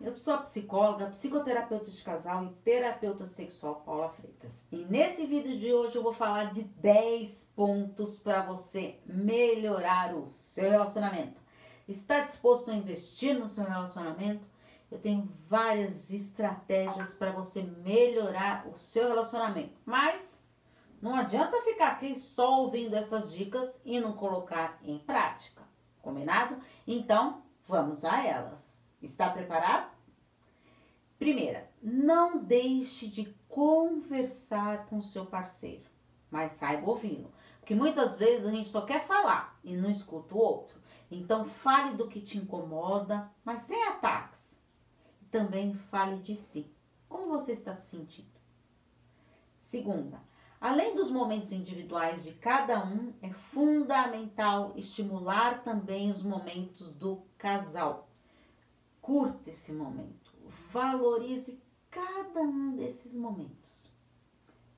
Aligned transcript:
eu 0.00 0.16
sou 0.16 0.34
a 0.34 0.38
psicóloga, 0.38 1.06
psicoterapeuta 1.06 1.90
de 1.90 2.02
casal 2.02 2.44
e 2.44 2.50
terapeuta 2.64 3.26
sexual 3.26 3.82
Paula 3.84 4.08
Freitas. 4.08 4.64
E 4.72 4.84
nesse 4.86 5.26
vídeo 5.26 5.58
de 5.58 5.72
hoje 5.72 5.96
eu 5.96 6.02
vou 6.02 6.12
falar 6.12 6.52
de 6.52 6.62
10 6.62 7.52
pontos 7.54 8.18
para 8.18 8.40
você 8.40 8.98
melhorar 9.04 10.14
o 10.14 10.26
seu 10.26 10.70
relacionamento. 10.70 11.38
Está 11.86 12.20
disposto 12.20 12.70
a 12.70 12.74
investir 12.74 13.38
no 13.38 13.48
seu 13.48 13.64
relacionamento? 13.64 14.46
Eu 14.90 14.98
tenho 14.98 15.30
várias 15.46 16.10
estratégias 16.10 17.14
para 17.14 17.30
você 17.30 17.62
melhorar 17.62 18.66
o 18.68 18.78
seu 18.78 19.06
relacionamento. 19.06 19.78
Mas 19.84 20.42
não 21.02 21.14
adianta 21.14 21.60
ficar 21.60 21.88
aqui 21.88 22.18
só 22.18 22.62
ouvindo 22.62 22.96
essas 22.96 23.32
dicas 23.32 23.82
e 23.84 24.00
não 24.00 24.14
colocar 24.14 24.78
em 24.82 24.98
prática. 24.98 25.62
Combinado? 26.00 26.56
Então, 26.86 27.42
vamos 27.64 28.04
a 28.04 28.26
elas. 28.26 28.79
Está 29.00 29.30
preparado? 29.30 29.90
Primeira, 31.18 31.70
não 31.82 32.42
deixe 32.42 33.08
de 33.08 33.34
conversar 33.48 34.86
com 34.86 35.02
seu 35.02 35.26
parceiro, 35.26 35.84
mas 36.30 36.52
saiba 36.52 36.88
ouvi-lo. 36.88 37.30
Porque 37.60 37.74
muitas 37.74 38.16
vezes 38.16 38.46
a 38.46 38.50
gente 38.50 38.68
só 38.68 38.82
quer 38.82 39.02
falar 39.02 39.58
e 39.62 39.76
não 39.76 39.90
escuta 39.90 40.34
o 40.34 40.38
outro. 40.38 40.80
Então 41.10 41.44
fale 41.44 41.96
do 41.96 42.08
que 42.08 42.20
te 42.20 42.38
incomoda, 42.38 43.30
mas 43.44 43.62
sem 43.62 43.82
ataques. 43.88 44.60
E 45.20 45.26
também 45.26 45.74
fale 45.74 46.18
de 46.18 46.36
si. 46.36 46.70
Como 47.08 47.28
você 47.28 47.52
está 47.52 47.74
se 47.74 47.90
sentindo? 47.90 48.28
Segunda, 49.58 50.20
além 50.60 50.94
dos 50.94 51.10
momentos 51.10 51.52
individuais 51.52 52.24
de 52.24 52.32
cada 52.32 52.84
um, 52.84 53.12
é 53.20 53.30
fundamental 53.30 54.72
estimular 54.76 55.62
também 55.62 56.10
os 56.10 56.22
momentos 56.22 56.94
do 56.94 57.22
casal. 57.36 58.09
Curta 59.00 59.50
esse 59.50 59.72
momento. 59.72 60.30
Valorize 60.70 61.62
cada 61.90 62.40
um 62.40 62.76
desses 62.76 63.14
momentos. 63.14 63.90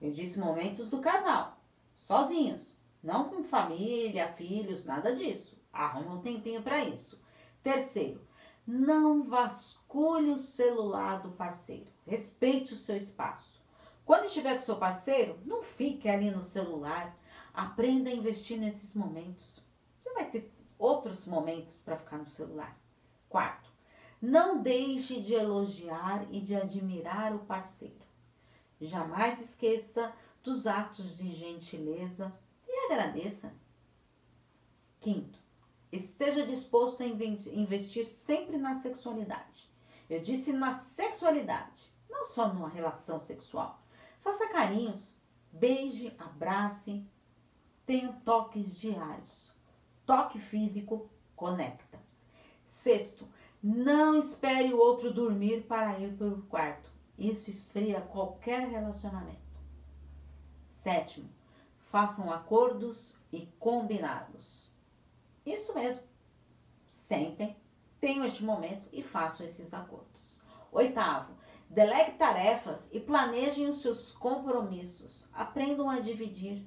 Eu 0.00 0.12
disse 0.12 0.38
momentos 0.38 0.88
do 0.88 1.00
casal, 1.00 1.60
sozinhos, 1.94 2.76
não 3.02 3.28
com 3.28 3.42
família, 3.42 4.32
filhos, 4.32 4.84
nada 4.84 5.14
disso. 5.14 5.60
Arruma 5.72 6.14
um 6.14 6.20
tempinho 6.20 6.62
para 6.62 6.84
isso. 6.84 7.22
Terceiro, 7.62 8.26
não 8.66 9.22
vasculhe 9.22 10.30
o 10.30 10.38
celular 10.38 11.22
do 11.22 11.32
parceiro. 11.32 11.90
Respeite 12.06 12.74
o 12.74 12.76
seu 12.76 12.96
espaço. 12.96 13.60
Quando 14.04 14.24
estiver 14.24 14.54
com 14.54 14.60
seu 14.60 14.76
parceiro, 14.76 15.38
não 15.44 15.62
fique 15.62 16.08
ali 16.08 16.30
no 16.30 16.42
celular. 16.42 17.16
Aprenda 17.54 18.10
a 18.10 18.14
investir 18.14 18.58
nesses 18.58 18.94
momentos. 18.94 19.64
Você 20.00 20.12
vai 20.12 20.30
ter 20.30 20.52
outros 20.78 21.26
momentos 21.26 21.80
para 21.80 21.96
ficar 21.96 22.18
no 22.18 22.26
celular. 22.26 22.76
Quarto, 23.28 23.71
não 24.22 24.62
deixe 24.62 25.20
de 25.20 25.34
elogiar 25.34 26.32
e 26.32 26.40
de 26.40 26.54
admirar 26.54 27.34
o 27.34 27.40
parceiro. 27.40 28.06
Jamais 28.80 29.40
esqueça 29.40 30.14
dos 30.44 30.68
atos 30.68 31.18
de 31.18 31.32
gentileza 31.32 32.32
e 32.66 32.86
agradeça. 32.86 33.52
Quinto, 35.00 35.40
esteja 35.90 36.46
disposto 36.46 37.02
a 37.02 37.06
investir 37.06 38.06
sempre 38.06 38.56
na 38.56 38.76
sexualidade. 38.76 39.68
Eu 40.08 40.20
disse 40.20 40.52
na 40.52 40.74
sexualidade, 40.74 41.90
não 42.08 42.24
só 42.24 42.46
numa 42.46 42.68
relação 42.68 43.18
sexual. 43.18 43.82
Faça 44.20 44.48
carinhos, 44.50 45.12
beije, 45.50 46.14
abrace, 46.16 47.04
tenha 47.84 48.12
toques 48.24 48.76
diários. 48.76 49.50
Toque 50.06 50.38
físico 50.38 51.10
conecta. 51.34 52.00
Sexto, 52.68 53.28
não 53.62 54.18
espere 54.18 54.74
o 54.74 54.78
outro 54.78 55.12
dormir 55.12 55.62
para 55.68 55.98
ir 56.00 56.16
para 56.16 56.26
o 56.26 56.42
quarto. 56.42 56.90
Isso 57.16 57.48
esfria 57.48 58.00
qualquer 58.00 58.68
relacionamento. 58.68 59.38
Sétimo, 60.72 61.28
façam 61.90 62.32
acordos 62.32 63.16
e 63.32 63.46
combinados. 63.60 64.72
Isso 65.46 65.72
mesmo. 65.74 66.02
Sentem, 66.88 67.56
tenham 68.00 68.24
este 68.24 68.42
momento 68.42 68.88
e 68.92 69.02
façam 69.02 69.46
esses 69.46 69.72
acordos. 69.72 70.42
Oitavo, 70.72 71.32
delegue 71.70 72.16
tarefas 72.18 72.88
e 72.92 72.98
planejem 72.98 73.68
os 73.68 73.80
seus 73.80 74.12
compromissos. 74.12 75.28
Aprendam 75.32 75.88
a 75.88 76.00
dividir. 76.00 76.66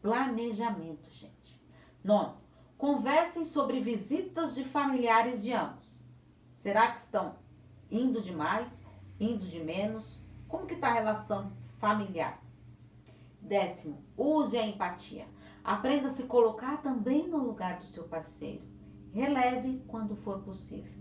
Planejamento, 0.00 1.10
gente. 1.10 1.60
Nono, 2.02 2.36
Conversem 2.82 3.44
sobre 3.44 3.80
visitas 3.80 4.56
de 4.56 4.64
familiares 4.64 5.40
de 5.40 5.52
ambos. 5.52 6.02
Será 6.56 6.90
que 6.90 7.00
estão 7.00 7.36
indo 7.88 8.20
demais, 8.20 8.84
indo 9.20 9.46
de 9.46 9.62
menos? 9.62 10.18
Como 10.48 10.66
que 10.66 10.74
está 10.74 10.88
a 10.88 10.94
relação 10.94 11.52
familiar? 11.78 12.42
Décimo, 13.40 14.02
use 14.16 14.58
a 14.58 14.66
empatia. 14.66 15.28
Aprenda 15.62 16.08
a 16.08 16.10
se 16.10 16.24
colocar 16.24 16.82
também 16.82 17.28
no 17.28 17.36
lugar 17.36 17.78
do 17.78 17.86
seu 17.86 18.02
parceiro. 18.08 18.64
Releve 19.12 19.84
quando 19.86 20.16
for 20.16 20.40
possível. 20.40 20.92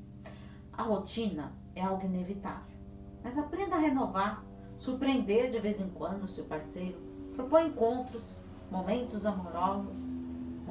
A 0.72 0.84
rotina 0.84 1.52
é 1.74 1.82
algo 1.82 2.06
inevitável, 2.06 2.78
mas 3.24 3.40
aprenda 3.40 3.78
a 3.78 3.80
renovar, 3.80 4.46
surpreender 4.78 5.50
de 5.50 5.60
vez 5.60 5.82
em 5.82 5.90
quando 5.90 6.26
o 6.26 6.28
seu 6.28 6.46
parceiro. 6.46 7.02
Propõe 7.34 7.70
encontros, 7.70 8.40
momentos 8.70 9.26
amorosos, 9.26 10.21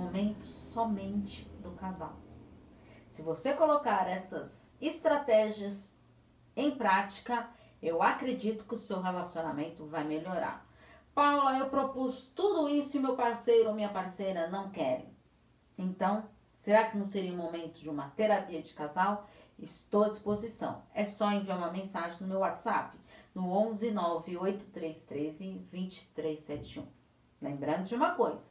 momentos 0.01 0.49
somente 0.49 1.45
do 1.63 1.73
casal. 1.73 2.19
Se 3.09 3.23
você 3.23 3.53
colocar 3.53 4.09
essas 4.09 4.77
estratégias 4.81 5.95
em 6.57 6.71
prática, 6.71 7.51
eu 7.83 8.03
acredito 8.03 8.65
que 8.65 8.75
o 8.75 8.79
seu 8.79 9.01
relacionamento 9.01 9.87
vai 9.87 10.05
melhorar. 10.05 10.67
Paula, 11.15 11.59
eu 11.59 11.69
propus 11.69 12.33
tudo 12.35 12.69
isso 12.69 12.97
e 12.97 13.01
meu 13.01 13.15
parceiro 13.15 13.69
ou 13.69 13.75
minha 13.75 13.93
parceira 13.93 14.49
não 14.49 14.71
querem. 14.71 15.15
Então, 15.77 16.25
será 16.57 16.89
que 16.89 16.97
não 16.97 17.05
seria 17.05 17.33
o 17.33 17.37
momento 17.37 17.81
de 17.81 17.91
uma 17.91 18.11
terapia 18.11 18.63
de 18.63 18.73
casal? 18.73 19.29
Estou 19.59 20.05
à 20.05 20.09
disposição. 20.09 20.83
É 20.95 21.05
só 21.05 21.31
enviar 21.31 21.59
uma 21.59 21.71
mensagem 21.71 22.21
no 22.21 22.29
meu 22.29 22.39
WhatsApp 22.39 22.97
no 23.35 23.53
11 23.53 23.91
98313 23.91 25.67
2371. 25.71 26.87
Lembrando 27.41 27.85
de 27.85 27.95
uma 27.95 28.15
coisa, 28.15 28.51